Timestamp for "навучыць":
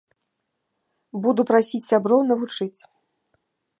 2.31-2.75